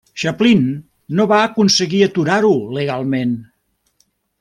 [0.19, 0.63] Chaplin
[1.19, 3.41] no va aconseguir aturar-ho legalment.